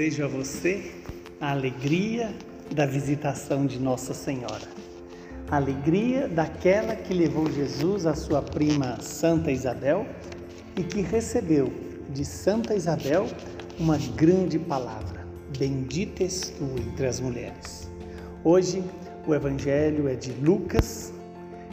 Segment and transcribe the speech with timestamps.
[0.00, 0.92] desejo a você
[1.38, 2.34] a alegria
[2.74, 4.66] da visitação de Nossa Senhora.
[5.50, 10.06] A alegria daquela que levou Jesus à sua prima Santa Isabel
[10.74, 11.70] e que recebeu
[12.14, 13.26] de Santa Isabel
[13.78, 15.20] uma grande palavra:
[15.58, 17.90] Bendita és tu entre as mulheres.
[18.42, 18.82] Hoje
[19.26, 21.12] o Evangelho é de Lucas,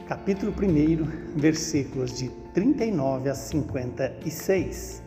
[0.05, 5.06] capítulo 1, versículos de 39 a 56.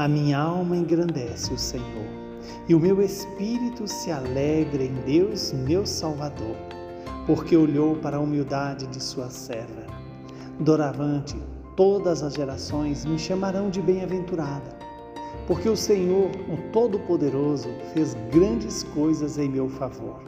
[0.00, 2.08] a minha alma engrandece o Senhor,
[2.66, 6.56] e o meu espírito se alegra em Deus, meu Salvador,
[7.26, 9.84] porque olhou para a humildade de sua serva.
[10.58, 11.36] Doravante,
[11.76, 14.74] todas as gerações me chamarão de bem-aventurada,
[15.46, 20.22] porque o Senhor, o Todo-Poderoso, fez grandes coisas em meu favor.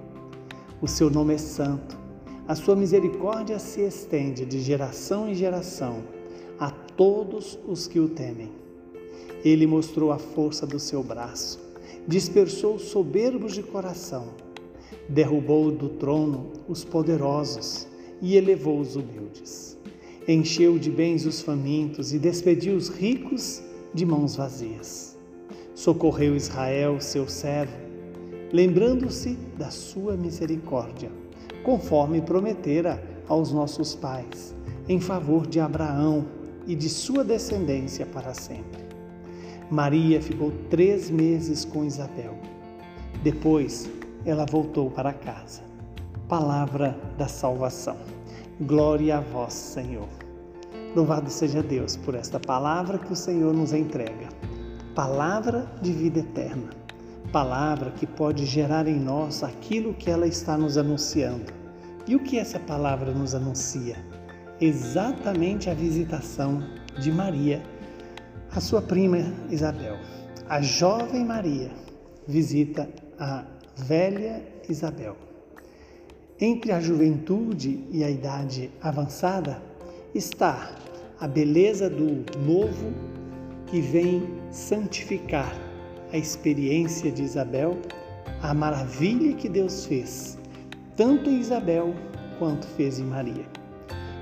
[0.82, 1.98] O seu nome é santo,
[2.46, 6.02] a sua misericórdia se estende de geração em geração
[6.60, 8.60] a todos os que o temem.
[9.44, 11.60] Ele mostrou a força do seu braço,
[12.06, 14.28] dispersou os soberbos de coração,
[15.08, 17.86] derrubou do trono os poderosos
[18.20, 19.76] e elevou os humildes.
[20.26, 23.60] Encheu de bens os famintos e despediu os ricos
[23.92, 25.18] de mãos vazias.
[25.74, 27.76] Socorreu Israel, seu servo,
[28.52, 31.10] lembrando-se da sua misericórdia,
[31.64, 34.54] conforme prometera aos nossos pais,
[34.88, 36.26] em favor de Abraão
[36.66, 38.81] e de sua descendência para sempre.
[39.72, 42.36] Maria ficou três meses com Isabel.
[43.22, 43.88] Depois,
[44.22, 45.62] ela voltou para casa.
[46.28, 47.96] Palavra da salvação.
[48.60, 50.10] Glória a vós, Senhor.
[50.94, 54.28] Louvado seja Deus por esta palavra que o Senhor nos entrega.
[54.94, 56.68] Palavra de vida eterna.
[57.32, 61.50] Palavra que pode gerar em nós aquilo que ela está nos anunciando.
[62.06, 63.96] E o que essa palavra nos anuncia?
[64.60, 66.62] Exatamente a visitação
[67.00, 67.62] de Maria
[68.54, 69.18] a sua prima
[69.50, 69.96] Isabel.
[70.48, 71.70] A jovem Maria
[72.26, 73.44] visita a
[73.76, 75.16] velha Isabel.
[76.38, 79.62] Entre a juventude e a idade avançada
[80.14, 80.74] está
[81.18, 82.92] a beleza do novo
[83.66, 85.54] que vem santificar
[86.12, 87.78] a experiência de Isabel,
[88.42, 90.36] a maravilha que Deus fez,
[90.94, 91.94] tanto em Isabel
[92.38, 93.46] quanto fez em Maria.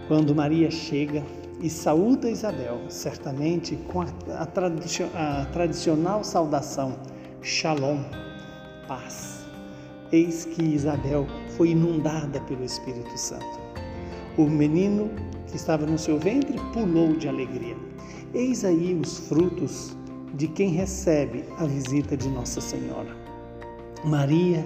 [0.06, 1.24] Quando Maria chega
[1.60, 6.96] e saúda Isabel, certamente com a, a, a tradicional saudação
[7.42, 8.02] Shalom,
[8.86, 9.44] paz.
[10.12, 11.26] Eis que Isabel
[11.56, 13.60] foi inundada pelo Espírito Santo.
[14.36, 15.10] O menino
[15.46, 17.76] que estava no seu ventre pulou de alegria.
[18.34, 19.96] Eis aí os frutos
[20.34, 23.16] de quem recebe a visita de Nossa Senhora.
[24.04, 24.64] Maria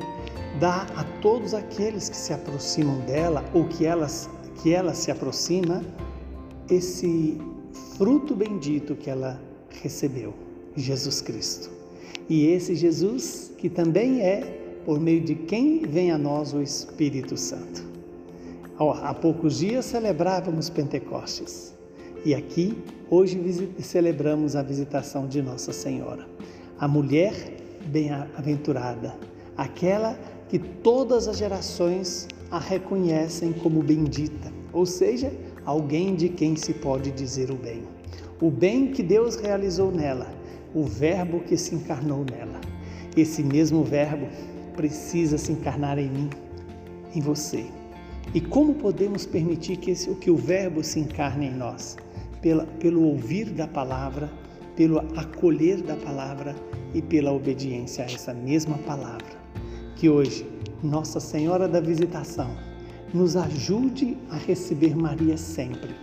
[0.61, 4.29] dá a todos aqueles que se aproximam dela ou que, elas,
[4.63, 5.83] que ela se aproxima
[6.71, 7.39] esse
[7.97, 9.41] fruto bendito que ela
[9.83, 10.35] recebeu,
[10.77, 11.71] Jesus Cristo.
[12.29, 17.37] E esse Jesus que também é por meio de quem vem a nós o Espírito
[17.37, 17.85] Santo.
[18.79, 21.75] Há poucos dias celebrávamos Pentecostes
[22.25, 22.77] e aqui
[23.11, 26.27] hoje celebramos a visitação de Nossa Senhora,
[26.79, 27.35] a mulher
[27.87, 29.15] bem-aventurada,
[29.57, 30.19] aquela
[30.49, 35.33] que todas as gerações a reconhecem como bendita, ou seja,
[35.65, 37.83] alguém de quem se pode dizer o bem.
[38.41, 40.33] O bem que Deus realizou nela,
[40.75, 42.61] o Verbo que se encarnou nela.
[43.17, 44.29] Esse mesmo Verbo
[44.77, 46.31] precisa se encarnar em mim,
[47.15, 47.65] em você.
[48.35, 51.97] E como podemos permitir que, esse, que o Verbo se encarne em nós?
[52.43, 54.31] Pela, pelo ouvir da palavra,
[54.77, 56.55] pelo acolher da palavra
[56.93, 59.45] e pela obediência a essa mesma palavra.
[59.97, 60.47] Que hoje,
[60.83, 62.51] Nossa Senhora da Visitação,
[63.15, 65.95] nos ajude a receber Maria sempre,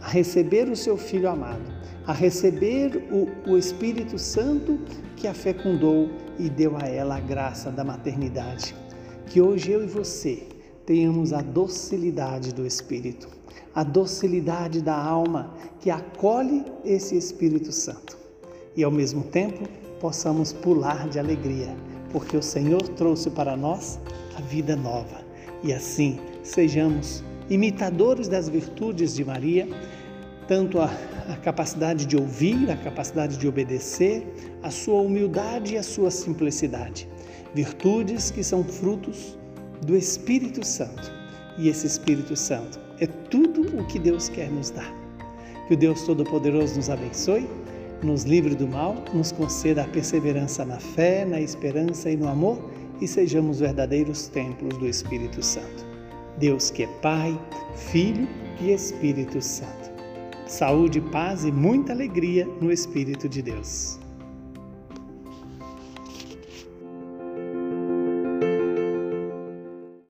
[0.00, 1.70] a receber o seu Filho amado,
[2.06, 4.78] a receber o, o Espírito Santo
[5.14, 6.08] que a fecundou
[6.38, 8.74] e deu a ela a graça da maternidade.
[9.26, 10.42] Que hoje eu e você
[10.86, 13.28] tenhamos a docilidade do Espírito,
[13.74, 18.16] a docilidade da alma que acolhe esse Espírito Santo.
[18.74, 19.68] E ao mesmo tempo
[20.00, 21.76] possamos pular de alegria,
[22.10, 23.98] porque o Senhor trouxe para nós
[24.36, 25.23] a vida nova.
[25.62, 29.68] E assim sejamos imitadores das virtudes de Maria,
[30.46, 30.90] tanto a,
[31.28, 34.26] a, capacidade de ouvir, a capacidade de obedecer,
[34.62, 37.08] a sua humildade e a sua simplicidade.
[37.54, 39.38] Virtudes que são frutos
[39.82, 41.12] do Espírito Santo.
[41.56, 44.92] E esse Espírito Santo é tudo o que Deus quer nos dar.
[45.68, 47.48] Que o Deus Todo-Poderoso nos abençoe,
[48.02, 52.58] nos livre do mal, nos conceda a perseverança na fé, na esperança e no amor
[53.00, 55.84] e sejamos verdadeiros templos do Espírito Santo.
[56.38, 57.38] Deus que é Pai,
[57.76, 58.28] Filho
[58.60, 59.92] e Espírito Santo.
[60.46, 63.98] Saúde, paz e muita alegria no Espírito de Deus.